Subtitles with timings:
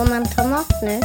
[0.00, 1.00] Får man ta mat nu?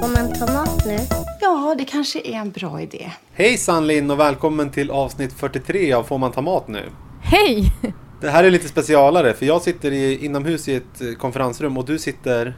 [0.00, 0.98] Får man ta mat nu?
[1.40, 3.10] Ja, det kanske är en bra idé.
[3.32, 6.82] Hejsan Linn och välkommen till avsnitt 43 av Får man ta mat nu?
[7.22, 7.72] Hej!
[8.20, 11.84] Det här är lite specialare för jag sitter i, inomhus i ett eh, konferensrum och
[11.84, 12.56] du sitter...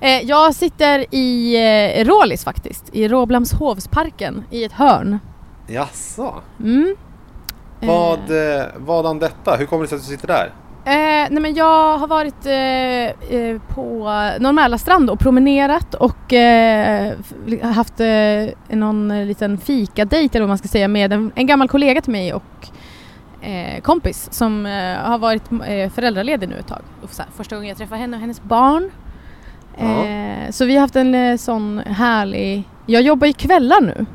[0.00, 5.18] Eh, jag sitter i eh, Rålis faktiskt, i Råblhamshovsparken i ett hörn.
[5.70, 6.34] Jaså?
[6.60, 6.96] Mm.
[7.80, 9.56] Vad, eh, vadan detta?
[9.56, 10.52] Hur kommer det sig att du sitter där?
[10.84, 14.04] Eh, nej men jag har varit eh, eh, på
[14.38, 17.12] Norr strand och promenerat och eh,
[17.62, 21.68] haft eh, någon eh, liten fikadejt eller vad man ska säga med en, en gammal
[21.68, 22.68] kollega till mig och
[23.46, 26.82] eh, kompis som eh, har varit eh, föräldraledig nu ett tag.
[27.18, 28.90] Här, första gången jag träffar henne och hennes barn.
[29.78, 30.04] Ja.
[30.04, 32.64] Eh, så vi har haft en eh, sån härlig...
[32.86, 34.06] Jag jobbar ju kvällar nu.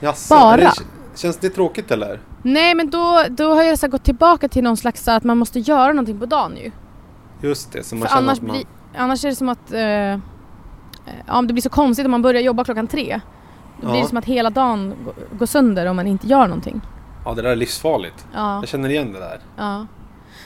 [0.00, 0.34] Jaså?
[0.34, 0.56] Bara?
[0.56, 0.72] Det,
[1.14, 2.20] känns det tråkigt eller?
[2.42, 5.38] Nej men då, då har jag så gått tillbaka till någon slags så att man
[5.38, 6.70] måste göra någonting på dagen ju.
[7.48, 8.56] Just det, så man För känner annars, att man...
[8.56, 8.66] blir,
[8.96, 10.18] annars är det som att eh, eh,
[11.26, 13.20] ja, det blir så konstigt om man börjar jobba klockan tre.
[13.80, 14.02] Då blir Ja.
[14.02, 14.94] det som att hela dagen
[15.38, 16.80] går, sönder om man inte gör någonting.
[17.24, 18.26] Ja, det där är livsfarligt.
[18.34, 19.40] Ja, Jag känner igen det där.
[19.56, 19.86] ja.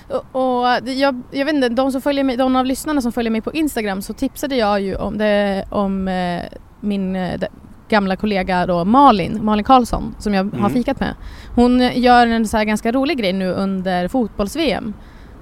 [0.09, 3.31] Och, och jag, jag vet inte, de, som följer mig, de av lyssnarna som följer
[3.31, 6.43] mig på Instagram så tipsade jag ju om, det, om eh,
[6.81, 7.47] min eh, de,
[7.92, 10.70] gamla kollega då Malin, Malin Karlsson som jag har Mm.
[10.72, 11.14] fikat med.
[11.54, 14.94] Hon gör en så här ganska rolig grej nu under fotbolls-VM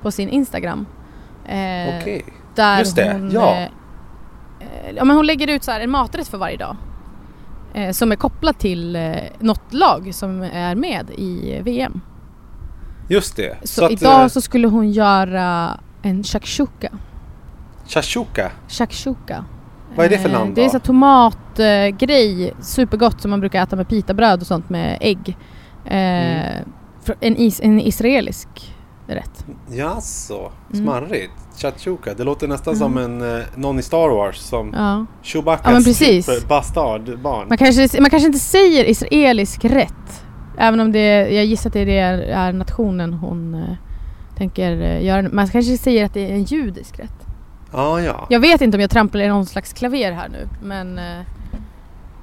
[0.03, 0.87] på sin Instagram.
[1.47, 2.25] Eh, Okej.
[2.55, 3.57] Där Just det, hon, ja.
[3.57, 3.69] eh,
[4.97, 6.77] ja men hon lägger ut så en maträtt för varje dag.
[7.75, 12.01] Eh, som är kopplad till eh, något lag som är med i eh, VM.
[13.09, 13.57] Just det.
[13.65, 16.89] Så, att, idag eh, så skulle hon göra en shakshuka.
[17.87, 18.51] Shashuka.
[18.69, 19.45] Shakshuka.
[19.97, 20.71] Vad är det för Eh, land Det är då?
[20.71, 20.85] så här
[21.99, 25.37] grej, supergott som man brukar äta med pitabröd och sånt med ägg.
[25.85, 26.61] Eh,
[27.07, 27.17] Mm.
[27.21, 28.49] en, is, en israelisk
[29.07, 29.45] rätt.
[29.71, 30.53] Jaså?
[30.73, 30.85] Mm.
[30.85, 31.33] Smarrigt.
[31.57, 32.15] Shashuka.
[32.15, 35.07] Det låter nästan som en eh, någon i Star Wars som Ja.
[35.23, 37.49] Chewbaccas Ja, typ bastardbarn.
[37.49, 40.25] Man kanske, man kanske inte säger israelisk rätt.
[40.59, 43.75] Även om det, jag gissar att det är, är nationen hon eh,
[44.37, 45.29] tänker eh, göra.
[45.33, 47.27] Man kanske säger att det är en judisk rätt.
[47.73, 48.27] Ja, ja.
[48.31, 51.21] Jag vet inte om jag trampar i någon slags klaver här nu men eh,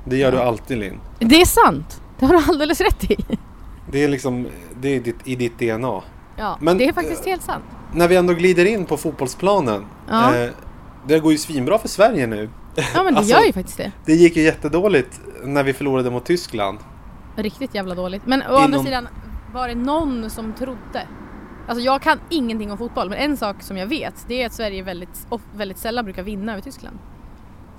[0.09, 0.99] Det gör du alltid Linn.
[1.19, 2.01] det är sant.
[2.19, 3.17] Det har du alldeles rätt i.
[3.91, 4.47] Det är liksom
[4.81, 6.01] det är ditt, i ditt DNA.
[6.37, 7.63] Ja, Men, det är faktiskt helt sant.
[7.93, 9.85] När vi ändå glider in på fotbollsplanen.
[10.09, 10.35] Ja.
[10.35, 10.49] Eh,
[11.07, 12.49] det går ju svinbra för Sverige nu.
[12.75, 13.91] Ja men det Alltså- gör ju faktiskt det.
[14.05, 16.77] Det gick ju jättedåligt när vi förlorade mot Tyskland.
[17.35, 18.21] Riktigt jävla dåligt.
[18.25, 19.07] Men å andra Inom- sidan
[19.53, 21.07] var det någon som trodde.
[21.67, 24.53] Alltså jag kan ingenting om fotboll men en sak som jag vet det är att
[24.53, 26.97] Sverige väldigt, väldigt sällan brukar vinna över Tyskland.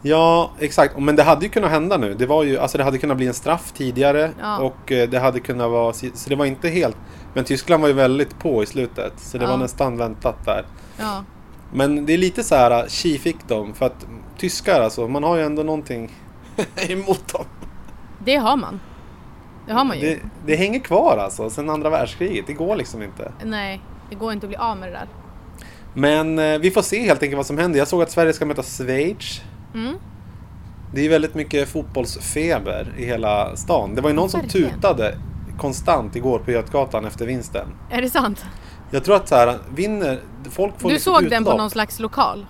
[0.02, 0.98] Ja, exakt.
[0.98, 2.14] Men det hade ju kunnat hända nu.
[2.14, 4.58] Det var ju, alltså det hade kunnat bli en straff tidigare Ja.
[4.58, 6.96] och eh, det hade kunnat vara, så det var inte helt,
[7.34, 9.50] men Tyskland var ju väldigt på i slutet så det Ja.
[9.50, 10.64] var nästan väntat där.
[10.98, 11.24] Ja.
[11.72, 14.06] Men det är lite så här, tji fick dem för att
[14.38, 16.12] tyskar alltså, man har ju ändå någonting
[16.88, 17.44] emot dem.
[18.24, 18.80] Det har man.
[19.66, 20.06] Det har man ju.
[20.06, 22.46] Det, det hänger kvar alltså, sen andra världskriget.
[22.46, 23.32] Det går liksom inte.
[23.44, 23.80] Nej,
[24.10, 25.08] det går inte att bli av med det där.
[25.94, 27.78] Men eh, vi får se helt enkelt vad som händer.
[27.78, 29.40] Jag såg att Sverige ska möta Schweiz.
[29.74, 29.94] Mm.
[30.94, 33.94] Det är väldigt mycket fotbollsfeber i hela stan.
[33.94, 34.70] Det var ju någon som Verkligen.
[34.70, 35.18] tutade
[35.58, 37.66] konstant igår på Götgatan efter vinsten.
[37.90, 38.44] Är det sant?
[38.90, 40.20] Jag tror att så här, vinner,
[40.50, 41.58] folk får Du liksom såg den på utlopp.
[41.58, 42.46] någon slags lokal?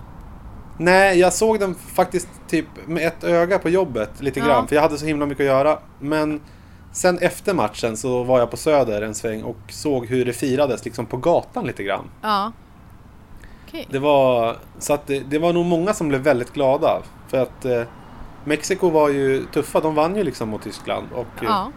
[0.77, 4.45] Nej, jag såg den faktiskt typ med ett öga på jobbet lite Ja.
[4.45, 4.67] grann.
[4.67, 5.79] För jag hade så himla mycket att göra.
[5.99, 6.41] Men
[6.91, 10.85] Sen efter matchen så var jag på Söder en sväng och såg hur det firades
[10.85, 12.09] liksom på gatan lite grann.
[12.21, 12.51] Ja.
[13.69, 13.87] Okej.
[13.89, 17.01] Det var, så att det, det var nog många som blev väldigt glada.
[17.27, 17.81] För att eh,
[18.45, 21.07] Mexiko var ju tuffa, de vann ju liksom mot Tyskland.
[21.13, 21.71] Och, eh, Ja.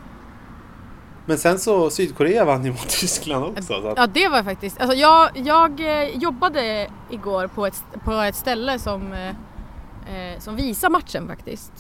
[1.27, 3.95] Men sen så Sydkorea vann ju mot Tyskland också.
[3.97, 4.81] Ja, det var faktiskt...
[4.81, 9.29] Alltså jag, jag eh, jobbade igår på ett, på ett ställe som, eh,
[10.33, 11.73] eh, som visar matchen faktiskt.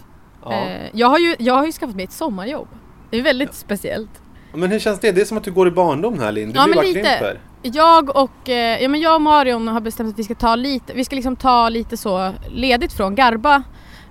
[0.44, 0.52] ja.
[0.52, 2.68] Eh, jag, har ju, jag har ju skaffat mig ett sommarjobb.
[3.10, 4.22] Det är väldigt speciellt.
[4.54, 5.12] Men hur känns det?
[5.12, 6.52] Det är som att du går i barndom här Linn.
[6.52, 7.36] Du Ja, blir men bara lite.
[7.62, 10.92] Jag och, eh, ja, men jag och Marion har bestämt att vi ska ta lite,
[10.94, 13.62] vi ska liksom ta lite så ledigt från Garba.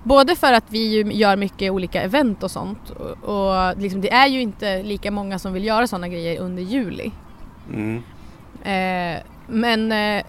[0.02, 4.12] Både för att vi ju gör mycket olika event och sånt och, och liksom, det
[4.12, 7.12] är ju inte lika många som vill göra sådana grejer under juli.
[7.72, 8.02] Mm.
[8.62, 10.24] Eh, men eh,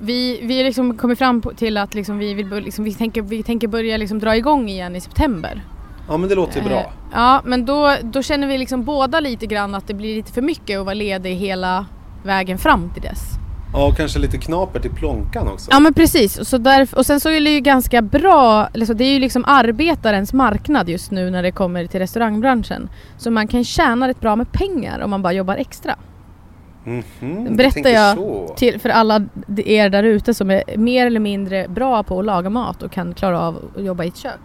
[0.00, 3.68] vi, vi liksom kommit fram till att liksom vi, vill, liksom, vi, tänker, vi tänker
[3.68, 5.62] börja liksom dra igång igen i september.
[6.08, 6.92] Ja men det låter ju Eh, bra.
[7.12, 10.42] Ja, men då, då känner vi liksom båda lite grann att det blir lite för
[10.42, 11.86] mycket att vara ledig hela
[12.22, 13.20] vägen fram till dess.
[13.72, 15.70] Ja, och kanske lite knaper till plånkan också.
[15.70, 18.96] Ja men precis, och, så därf- och sen så är det ju ganska bra, liksom,
[18.96, 22.88] det är ju liksom arbetarens marknad just nu när det kommer till restaurangbranschen.
[23.16, 25.94] Så man kan tjäna rätt bra med pengar om man bara jobbar extra.
[26.84, 27.04] Mhm,
[27.44, 28.54] du Berättar jag så.
[28.56, 29.26] till, för alla
[29.56, 33.14] er där ute som är mer eller mindre bra på att laga mat och kan
[33.14, 34.40] klara av att jobba i ett kök.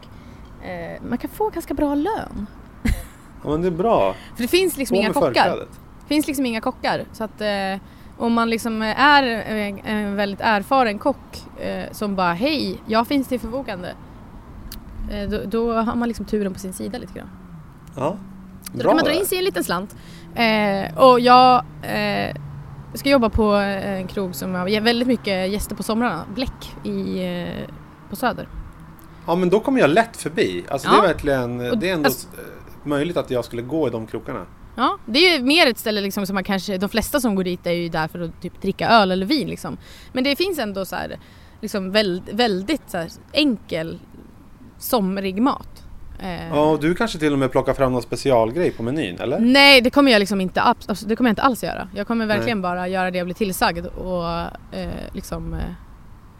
[0.63, 2.45] Eh, man kan få ganska bra lön.
[3.43, 4.15] Ja men det är bra.
[4.35, 5.27] För det finns liksom På inga kockar.
[5.27, 5.69] förklädet.
[6.07, 7.05] Finns liksom inga kockar.
[7.11, 7.75] Så att eh,
[8.17, 13.27] om man liksom är eh, en väldigt erfaren kock eh, som bara hej, jag finns
[13.27, 13.93] till förfogande.
[15.11, 17.29] Eh, då, då har man liksom turen på sin sida lite grann.
[17.95, 18.17] Ja.
[18.63, 19.95] Så då kan man dra in sig en liten slant.
[20.35, 22.35] Eh, och jag eh,
[22.93, 26.23] ska jobba på en krog som har väldigt mycket gäster på somrarna.
[26.35, 27.47] Bläck i,
[28.09, 28.47] på Söder.
[29.27, 30.65] Ja men då kommer jag lätt förbi.
[30.69, 30.93] Alltså Ja.
[30.93, 32.27] det är verkligen, det är ändå alltså-
[32.83, 34.45] möjligt att jag skulle gå i de krokarna.
[34.75, 37.43] Ja, det är ju mer ett ställe liksom som man kanske, de flesta som går
[37.43, 39.77] dit är ju där för att typ dricka öl eller vin liksom.
[40.13, 41.19] Men det finns ändå så här,
[41.61, 43.99] liksom väldigt, väldigt så här, enkel
[44.77, 45.83] somrig mat.
[46.19, 49.39] Eh, Ja, och du kanske till och med plockar fram någon specialgrej på menyn, eller?
[49.39, 51.87] Nej, det kommer jag liksom inte, alltså, det kommer jag inte alls göra.
[51.95, 54.29] Jag kommer verkligen bara göra det jag blir tillsagd och
[54.77, 55.53] eh, liksom...
[55.53, 55.59] Eh,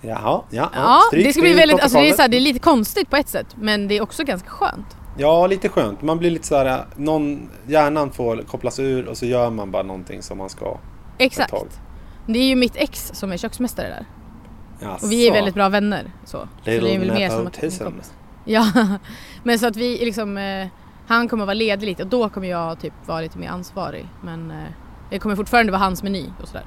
[0.06, 0.44] Jaha, ja.
[0.50, 0.70] ja.
[0.74, 3.16] ja, det ska bli väldigt, alltså det är, så här, det är lite konstigt på
[3.16, 4.98] ett sätt men det är också ganska skönt.
[5.18, 6.02] Ja, lite skönt.
[6.02, 9.84] Man blir lite så här, någon, hjärnan får kopplas ur och så gör man bara
[9.84, 10.78] någonting som man ska.
[11.18, 11.54] Exakt.
[12.28, 14.06] Det är ju mitt ex som är köksmästare där.
[14.80, 15.06] Jaså.
[15.06, 16.12] Och vi är väldigt bra vänner.
[16.26, 18.14] Så, så det är Little väl mer som att.
[18.46, 18.68] Ja,
[19.44, 20.68] men så att vi liksom, eh,
[21.08, 24.08] han kommer vara ledig lite och då kommer jag typ vara lite mer ansvarig.
[24.24, 24.58] Men eh,
[25.10, 26.66] det kommer fortfarande vara hans meny och sådär.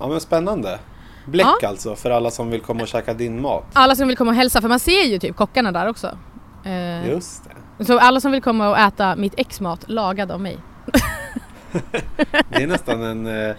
[0.00, 0.78] Ja, men spännande.
[1.26, 1.68] Bläck Ja.
[1.68, 3.64] alltså, för alla som vill komma och käka din mat.
[3.72, 6.18] Alla som vill komma och hälsa, för man ser ju typ kockarna där också.
[6.64, 7.50] Eh, Just det.
[7.86, 10.58] Så alla som vill komma och äta mitt ex mat lagad av mig.
[12.48, 13.54] Det är nästan en, eh, en,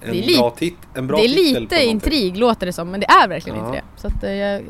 [0.00, 2.90] Det är li- bra, tit en bra det är titel lite intrig låter det som,
[2.90, 3.66] men det är verkligen Ja.
[3.66, 3.84] inte det.
[4.00, 4.62] Så att eh, jag,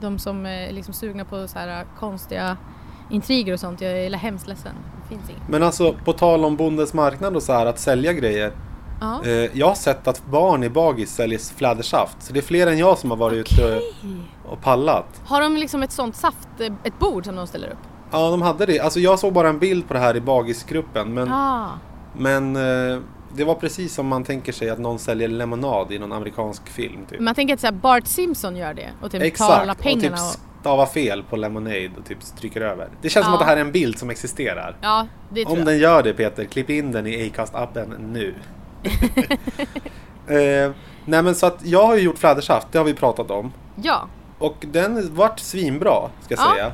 [0.00, 2.56] de, som är liksom sugna på så här konstiga
[3.10, 4.72] intriger och sånt, jag är hemskt ledsen.
[5.02, 5.48] Det finns inget.
[5.48, 8.52] Men alltså, på tal om bondens marknad och så här, att sälja grejer.
[9.00, 9.24] Ja.
[9.24, 12.16] Eh, jag har sett att barn i bagis säljer flädersaft.
[12.22, 13.80] Så det är fler än jag som har varit ute
[14.44, 15.20] och pallat.
[15.26, 17.78] Har de liksom ett sånt saft, eh, ett bord som de ställer upp?
[18.10, 18.80] Ja, de hade det.
[18.80, 21.14] Alltså jag såg bara en bild på det här i bagisgruppen.
[21.14, 21.68] Men, Ah.
[22.16, 22.98] men eh,
[23.34, 27.06] det var precis som man tänker sig att någon säljer lemonad i någon amerikansk film.
[27.10, 27.20] Typ.
[27.20, 29.78] Man tänker att så här Bart Simpson gör det och typ tar Exakt, alla och
[29.78, 30.60] pengarna typ och...
[30.60, 32.88] stava fel på lemonade och typ stryker över.
[33.02, 33.38] Det känns som Ja.
[33.38, 34.76] att det här är en bild som existerar.
[34.80, 35.66] Ja, det tror Om jag.
[35.66, 38.34] den gör det Peter, klipp in den i Acast-appen nu.
[40.26, 40.72] eh,
[41.04, 43.52] nej men så att jag har ju gjort flädersaft, det har vi pratat om.
[43.82, 44.08] Ja.
[44.38, 46.52] Och den vart svinbra, ska jag Ja.
[46.54, 46.72] säga.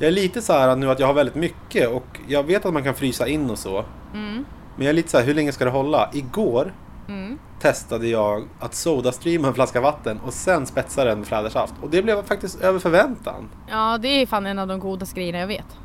[0.00, 2.72] Jag är lite så här nu att jag har väldigt mycket och jag vet att
[2.72, 3.84] man kan frysa in och så.
[4.14, 4.44] Mm.
[4.76, 6.10] Men jag är lite så här, hur länge ska det hålla?
[6.12, 6.74] Igår
[7.08, 7.38] Mm.
[7.60, 11.74] testade jag att sodastreama en flaska vatten och sen spetsa den med flädersaft.
[11.82, 13.48] Och det blev faktiskt över förväntan.
[13.70, 15.76] Ja, det är fan en av de godaste grejerna jag vet.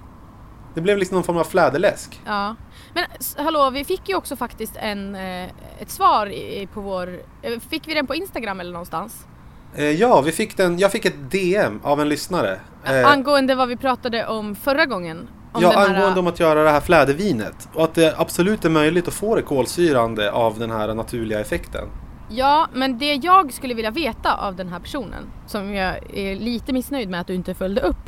[0.74, 2.22] Det blev liksom någon form av fläderläsk.
[2.26, 2.56] Ja.
[2.94, 3.06] Men
[3.46, 5.44] hallå, vi fick ju också faktiskt en, eh,
[5.80, 6.32] ett svar
[6.74, 7.20] på vår...
[7.42, 9.28] eh, Fick vi den på Instagram eller någonstans?
[9.78, 12.60] Eh, ja, vi fick den, jag fick ett DM av en lyssnare.
[12.86, 15.28] Eh, Angående vad vi pratade om förra gången.
[15.52, 17.70] Om ja, här, angående om att göra det här flädervinet.
[17.74, 21.88] Och att det absolut är möjligt att få det kolsyrande av den här naturliga effekten.
[22.30, 26.74] Ja, men det jag skulle vilja veta av den här personen, som jag är lite
[26.74, 28.06] missnöjd med att du inte följde upp.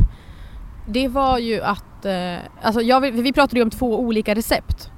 [0.89, 4.89] Det var ju att, eh, alltså jag, vi pratade ju om två olika recept.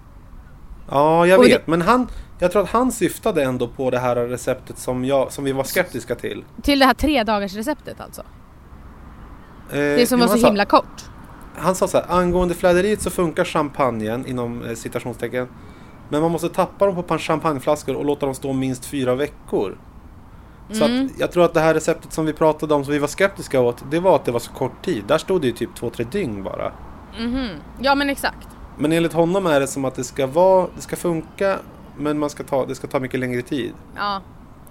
[0.91, 1.51] Ja, jag Och vet.
[1.65, 2.07] det- Men han,
[2.39, 5.63] jag tror att han syftade ändå på det här receptet som, jag, som vi var
[5.63, 6.45] skeptiska till.
[6.63, 8.21] Till det här tre dagars receptet alltså.
[9.71, 11.05] Eh, Det som var så sa- himla kort.
[11.55, 15.47] han sa så här, angående fläderiet så funkar champagnen inom eh, citationstecken.
[16.09, 19.77] Men man måste tappa dem på champagneflaskor och låta dem stå minst fyra veckor.
[20.71, 21.09] Så Mm.
[21.17, 23.83] jag tror att det här receptet som vi pratade om som vi var skeptiska åt,
[23.91, 25.03] det var att det var så kort tid.
[25.07, 26.71] Där stod det ju typ två, tre dygn bara.
[27.19, 27.47] Mhm.
[27.79, 28.47] Ja men exakt.
[28.77, 31.57] Men enligt honom är det som att det ska vara, det ska funka,
[31.99, 33.73] men man ska ta, det ska ta mycket längre tid.
[33.95, 34.21] Ja,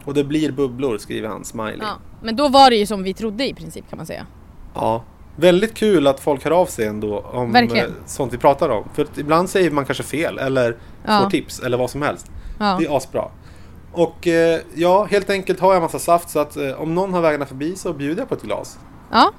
[0.04, 1.78] Och det blir bubblor, skriver han, smiley.
[1.80, 1.96] ja.
[2.22, 4.26] Men då var det ju som vi trodde i princip kan man säga.
[4.74, 5.04] Ja.
[5.36, 7.86] Väldigt kul att folk hör av sig ändå om Verkligen.
[7.86, 8.84] eh, sånt vi pratar om.
[8.94, 11.20] För ibland säger man kanske fel eller Ja.
[11.22, 12.30] får tips eller vad som helst.
[12.58, 12.76] Ja.
[12.80, 13.28] Det är asbra.
[13.92, 17.20] Och eh, ja, helt enkelt har jag massa saft så att eh, om någon har
[17.20, 18.78] vägarna förbi så bjuder jag på ett glas.
[19.12, 19.30] Ja.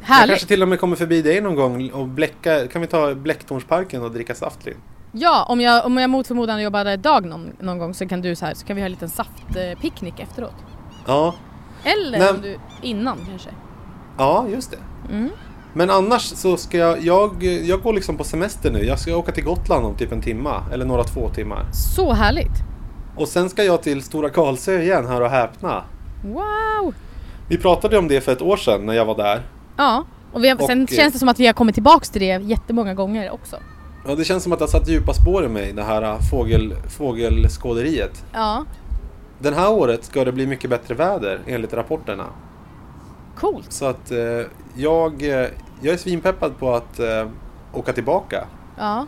[0.00, 0.28] Jag Härligt.
[0.30, 4.02] kanske till och med kommer förbi dig någon gång och bläcka, kan vi ta Blecktornsparken
[4.02, 4.76] och dricka saft Linn?
[5.18, 8.20] Ja, om jag, om jag mot förmodan jobbar där dag någon, någon gång så kan
[8.20, 10.54] du så här, så kan vi ha en liten saftpicknick efteråt.
[11.06, 11.34] Ja,
[11.84, 12.30] Eller Nej.
[12.30, 13.50] om du innan kanske.
[14.18, 14.78] ja just det.
[15.12, 15.30] Mm.
[15.74, 18.84] Men annars så ska jag, jag, jag går liksom på semester nu.
[18.84, 21.66] Jag ska åka till Gotland om typ en timma eller några två timmar.
[21.72, 22.62] Så härligt.
[23.16, 25.84] Och sen ska jag till Stora Karlsö igen, hör och häpna.
[26.24, 26.94] Wow!
[27.48, 29.42] Vi pratade om det för ett år sedan när jag var där.
[29.76, 32.10] Ja, och, vi har, Och, sen eh, känns det som att vi har kommit tillbaks
[32.10, 33.56] till det jättemånga gånger också.
[34.08, 36.20] Ja, det känns som att det har satt djupa spår i mig, det här äh,
[36.30, 38.24] fågel, fågelskåderiet.
[38.32, 38.64] Ja,
[39.38, 42.24] Den här året ska det bli mycket bättre väder enligt rapporterna.
[43.36, 43.72] coolt.
[43.72, 44.18] Så att eh,
[44.76, 45.48] jag, eh,
[45.80, 47.28] jag är svinpeppad på att eh,
[47.72, 48.46] åka tillbaka.
[48.78, 49.06] Ja,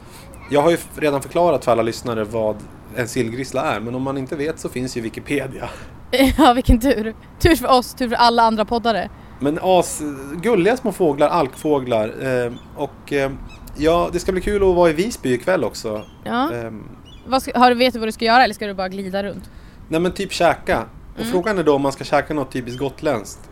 [0.50, 2.56] Jag har ju redan förklarat för alla lyssnare vad
[2.96, 5.68] en sillgrissla är, men om man inte vet så finns ju Wikipedia.
[6.38, 7.14] ja vilken tur.
[7.38, 9.08] Tur för oss, tur för alla andra poddare.
[9.40, 10.02] Men as,
[10.42, 12.14] gulliga små fåglar, alkfåglar.
[12.22, 13.30] Eh, och eh,
[13.78, 16.02] ja, det ska bli kul att vara i Visby ikväll också.
[16.24, 16.52] Ja.
[16.52, 16.88] Ehm,
[17.26, 19.22] Vad ska, har du vet du vad du ska göra eller ska du bara glida
[19.22, 19.50] runt?
[19.88, 20.84] nej men typ käka.
[21.14, 21.32] Och Mm.
[21.32, 23.50] frågan är då om man ska käka något typiskt gotländskt.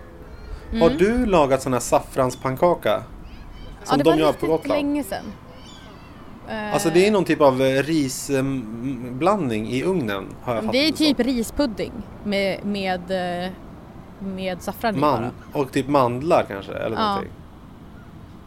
[0.71, 0.99] Har Mm.
[0.99, 3.03] du lagat sån här saffranspannkaka?
[3.85, 4.69] Som ja, det de var gör på Gotland?
[4.81, 5.25] länge sedan.
[6.73, 10.93] Alltså det är någon typ av eh, risblandning i ugnen har jag fattat det är
[10.93, 11.93] typ rispudding
[12.25, 13.01] med, med,
[13.45, 13.51] eh,
[14.19, 17.07] med saffran Man, och typ mandlar kanske eller Ja.
[17.09, 17.33] någonting.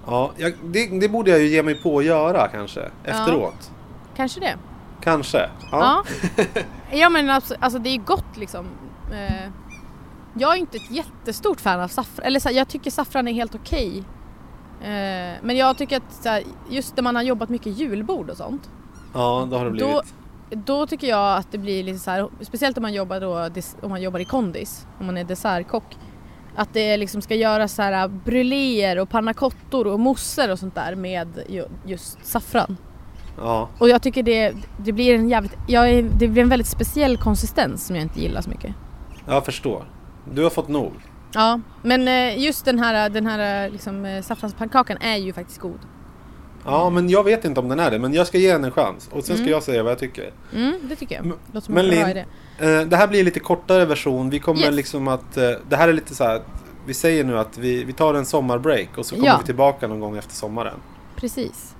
[0.06, 3.72] Ja, jag, det, det borde jag ju ge mig på att göra kanske efteråt.
[4.15, 4.58] Kanske det.
[5.01, 5.50] Kanske.
[5.72, 6.03] Ja.
[6.91, 8.65] Ja, men alltså, alltså det är gott liksom.
[9.12, 9.50] Eh,
[10.34, 13.34] jag är inte ett jättestort fan av saffran, eller så här, jag tycker saffran är
[13.34, 14.03] helt okej.
[14.82, 18.70] Eh, men jag tycker att här, just när man har jobbat mycket julbord och sånt.
[19.13, 19.94] ja, då har det blivit.
[19.94, 20.01] Då,
[20.50, 23.89] då tycker jag att det blir lite så här, speciellt om man jobbar då, om
[23.89, 25.98] man jobbar i kondis, om man är dessertkock.
[26.56, 30.96] Att det liksom ska göras så här bruléer och pannacottor och mousser och sånt där
[30.96, 32.77] med ju, just saffran.
[33.38, 36.68] Ja, Och jag tycker det, det blir en jävligt, jag är, det blir en väldigt
[36.68, 38.75] speciell konsistens som jag inte gillar så mycket.
[39.27, 39.86] jag förstår.
[40.34, 40.91] Du har fått nog.
[41.34, 45.79] Ja, men eh, just den här, den här liksom, saffranspannkakan är ju faktiskt god.
[46.65, 47.99] Ja, men jag vet inte om den är det.
[47.99, 49.09] Men jag ska ge den en chans.
[49.11, 49.51] Och sen ska Mm.
[49.51, 50.31] jag säga vad jag tycker.
[50.55, 51.25] Mm, det tycker jag.
[51.25, 52.25] Låter som men en bra Linn, idé.
[52.81, 54.29] Eh, det här blir en lite kortare version.
[54.29, 54.75] Vi kommer Yes.
[54.75, 55.37] liksom att...
[55.37, 56.41] Eh, det här är lite så här...
[56.85, 59.37] Vi säger nu att vi, vi tar en sommarbreak och så kommer Ja.
[59.39, 60.75] vi tillbaka någon gång efter sommaren.
[61.15, 61.75] Precis.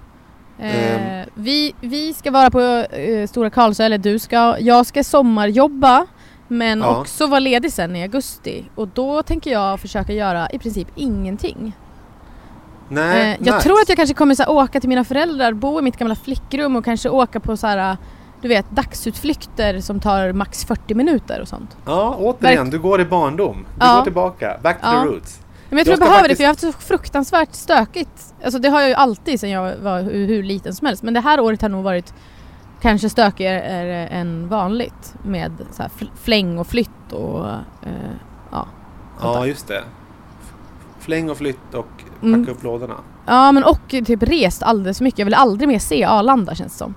[0.60, 1.20] Ehm.
[1.20, 2.60] Eh, vi, vi ska vara på
[2.96, 4.56] eh, Stora Karlsö, eller du ska.
[4.60, 6.06] Jag ska sommarjobba
[6.48, 7.00] men Ja.
[7.02, 8.66] också vara ledig sen i augusti.
[8.76, 11.74] Och då tänker jag försöka göra i princip ingenting.
[12.90, 13.60] Nej, Eh, jag nice.
[13.62, 16.16] tror att jag kanske kommer så här, åka till mina föräldrar, bo i mitt gamla
[16.16, 17.98] flickrum och kanske åka på så här,
[18.42, 21.78] du vet, dagsutflykter som tar max 40 minuter och sånt.
[21.86, 22.66] Ja, återigen.
[22.66, 23.66] Verk- Du går i barndom.
[23.80, 23.96] Du Ja.
[23.96, 24.58] går tillbaka.
[24.64, 25.02] Back to Ja.
[25.02, 25.40] the roots.
[25.70, 28.34] Men jag tror Jag behöver faktiskt- det för jag har haft så fruktansvärt stökigt.
[28.44, 31.04] Alltså det har jag ju alltid sedan jag var hur, hur liten som helst.
[31.04, 32.14] Men det här året har nog varit
[32.82, 35.84] kanske stökigare än vanligt med så
[36.24, 37.46] fläng och flytt och
[37.84, 37.92] eh,
[38.52, 38.68] ja.
[39.22, 39.84] Ja, just det.
[41.10, 41.88] Fläng och flytt och
[42.20, 42.50] packa Mm.
[42.50, 42.96] upp lådorna.
[43.26, 45.20] Ja men och typ rest alldeles för mycket.
[45.20, 46.96] Jag vill aldrig mer se Arlanda känns det som.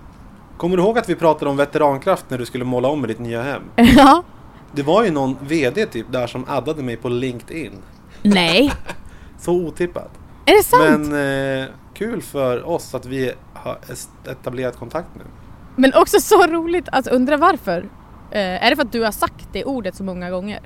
[0.57, 3.19] Kommer du ihåg att vi pratade om veterankraft när du skulle måla om i ditt
[3.19, 3.63] nya hem?
[3.77, 4.23] ja.
[4.73, 7.73] Det var ju någon VD typ där som addade mig på LinkedIn.
[8.23, 8.73] Nej.
[9.39, 10.11] Så otippat.
[10.47, 11.11] Är det sant?
[11.11, 13.79] Men eh, kul för oss att vi har
[14.31, 15.23] etablerat kontakt nu.
[15.77, 17.89] Men också så roligt, alltså undrar varför?
[18.31, 20.61] Eh, är det för att du har sagt det ordet så många gånger?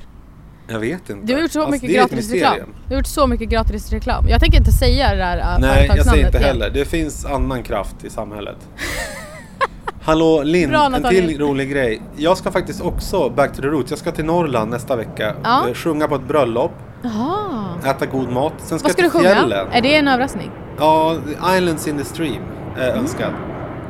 [0.68, 1.26] Jag vet inte.
[1.26, 2.52] Du har gjort så Alltså, mycket det är ett gratis mysterium.
[2.52, 2.68] reklam.
[2.88, 4.28] Du har gjort så mycket gratis reklam.
[4.28, 6.70] Jag tänker inte säga det där äh, Nej, jag säger inte heller.
[6.70, 8.56] Det finns annan kraft i samhället.
[10.02, 12.02] Hallå Linn, en till rolig grej.
[12.16, 13.90] Jag ska faktiskt också back to the roots.
[13.90, 15.34] Jag ska till Norrland nästa vecka.
[15.44, 15.68] Ja.
[15.68, 17.68] Eh, Sjunga på ett bröllop, Jaha.
[17.84, 18.52] äta god mat.
[18.58, 19.34] Sen ska Vad ska jag du till sjunga?
[19.34, 19.66] fjällen.
[19.72, 20.50] Är det en överraskning?
[20.78, 21.16] Ja,
[21.56, 22.42] Islands in the Stream
[22.78, 23.32] är önskad.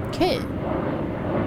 [0.09, 0.41] Okej.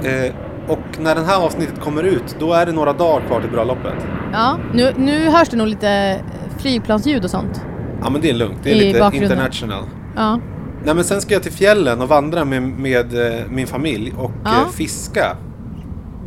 [0.03, 0.33] Eh,
[0.67, 3.93] och när den här avsnittet kommer ut, då är det några dagar kvar till bröllopet.
[4.33, 6.21] Ja, nu, nu hörs det nog lite
[6.57, 7.61] flygplansljud och sånt.
[8.01, 9.31] Ja men det är lugnt, det är I lite bakgrunden.
[9.31, 9.83] international.
[10.15, 10.39] Ja.
[10.85, 14.31] Nej men sen ska jag till fjällen och vandra med, med eh, min familj och
[14.43, 14.51] Ja.
[14.61, 15.37] eh, fiska.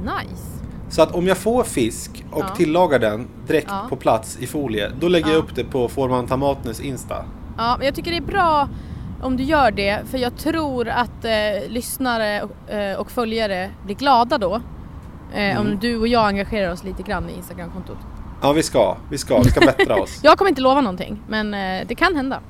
[0.03, 0.43] Nice.
[0.89, 2.55] Så att om jag får fisk och Ja.
[2.57, 3.87] tillagar den direkt Ja.
[3.89, 5.39] på plats i folie, då lägger jag Ja.
[5.39, 7.15] upp det på Forman Tamatnus Insta.
[7.59, 8.69] Ja, men jag tycker det är bra
[9.23, 13.95] om du gör det för jag tror att eh, lyssnare och, eh, och följare blir
[13.95, 14.61] glada då.
[15.35, 15.59] Eh, Mm.
[15.61, 17.99] Om du och jag engagerar oss lite grann i Instagramkontot.
[18.43, 20.21] Ja vi ska, vi ska, vi ska bättra oss.
[20.23, 22.41] Jag kommer inte lova någonting men eh, det kan hända.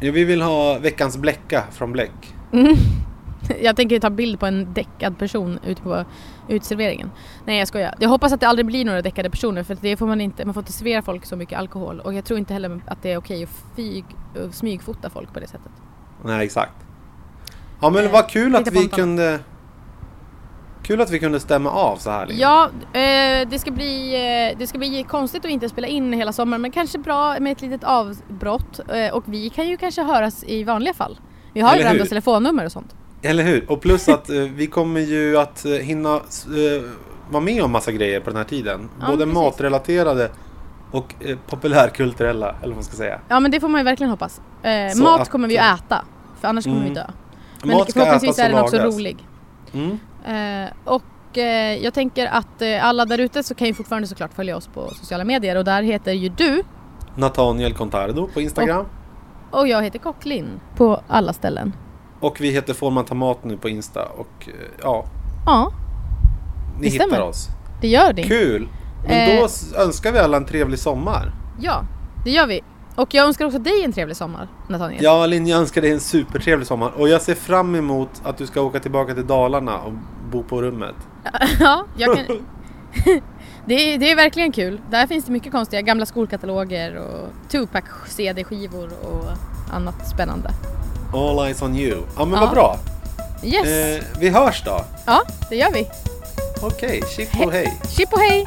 [0.00, 2.34] Ja, vi vill ha veckans bläcka från Bläck.
[3.62, 6.04] Jag tänker ta bild på en däckad person ute på
[6.48, 7.10] utserveringen.
[7.46, 7.94] Nej jag skojar.
[7.98, 10.44] Jag hoppas att det aldrig blir några däckade personer för det får man inte.
[10.44, 13.12] Man får inte servera folk så mycket alkohol och jag tror inte heller att det
[13.12, 14.04] är okej att fyg,
[14.52, 15.72] smygfota folk på det sättet.
[16.24, 16.74] Nej exakt.
[17.80, 19.38] Ja men Eh, vad kul att vi kunde...
[20.82, 22.26] Kul att vi kunde stämma av så här.
[22.30, 24.14] Ja, eh, det, ska bli,
[24.52, 27.52] eh, det ska bli konstigt att inte spela in hela sommaren men kanske bra med
[27.52, 31.18] ett litet avbrott eh, och vi kan ju kanske höras i vanliga fall.
[31.52, 32.94] Vi har ju varandras telefonnummer och sånt.
[33.22, 33.70] Eller hur?
[33.70, 36.82] Och plus att eh, vi kommer ju att eh, hinna eh,
[37.30, 38.88] vara med om massa grejer på den här tiden.
[39.00, 39.34] Ja, Både precis.
[39.34, 40.30] matrelaterade
[40.90, 41.14] och
[41.46, 43.20] populärkulturella, eller vad man ska säga.
[43.28, 44.40] Ja men det får man ju verkligen hoppas.
[44.96, 46.04] Mat att- kommer vi ju äta,
[46.40, 46.88] för annars kommer Mm.
[46.88, 47.06] vi dö.
[47.64, 48.94] Men Mat ska förhoppningsvis ätas är den och också lagas.
[48.94, 49.26] rolig.
[49.72, 49.98] Mm.
[50.24, 54.34] Eh, och eh, jag tänker att eh, alla där ute så kan ju fortfarande såklart
[54.34, 56.62] följa oss på sociala medier och där heter ju du
[57.16, 58.86] Nathaniel Contardo på Instagram.
[59.50, 61.72] och jag heter Kocklin på alla ställen.
[62.20, 64.04] Och vi heter Forman Tamat nu på Insta.
[64.04, 64.48] Och
[64.82, 65.04] ja,
[65.46, 65.72] Ja,
[66.78, 67.22] ni Det hittar stämmer.
[67.22, 67.48] oss.
[67.80, 68.22] det gör det.
[68.22, 68.68] Kul!
[69.08, 69.40] Men Eh.
[69.40, 69.48] då
[69.82, 71.32] önskar vi alla en trevlig sommar.
[71.60, 71.82] Ja,
[72.24, 72.60] det gör vi.
[73.02, 75.04] Och jag önskar också dig en trevlig sommar, Nathaniel.
[75.04, 76.90] Ja, Linn, jag önskar dig en supertrevlig sommar.
[76.96, 79.92] Och jag ser fram emot att du ska åka tillbaka till Dalarna och
[80.30, 80.94] bo på rummet.
[81.60, 82.26] Ja, jag kan...
[83.66, 84.80] det, är, det är verkligen kul.
[84.90, 89.24] Där finns det mycket konstiga gamla skolkataloger och Tupac CD-skivor och
[89.74, 90.50] annat spännande.
[91.14, 92.02] All eyes on you.
[92.16, 92.40] Ja, men Ja.
[92.40, 92.76] vad bra.
[93.44, 93.68] Yes!
[93.68, 94.84] Eh, vi hörs då.
[95.06, 95.88] Ja, det gör vi.
[96.62, 97.78] Okej, chip och hej.
[97.96, 98.46] Chip och hej!